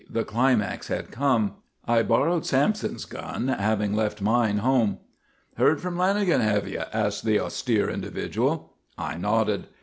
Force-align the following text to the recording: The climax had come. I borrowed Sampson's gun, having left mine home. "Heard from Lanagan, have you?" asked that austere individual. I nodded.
The 0.09 0.23
climax 0.25 0.87
had 0.87 1.11
come. 1.11 1.57
I 1.87 2.01
borrowed 2.01 2.43
Sampson's 2.43 3.05
gun, 3.05 3.49
having 3.49 3.95
left 3.95 4.19
mine 4.19 4.57
home. 4.57 4.97
"Heard 5.57 5.79
from 5.79 5.95
Lanagan, 5.95 6.41
have 6.41 6.67
you?" 6.67 6.81
asked 6.91 7.23
that 7.25 7.39
austere 7.39 7.87
individual. 7.87 8.73
I 8.97 9.17
nodded. 9.17 9.67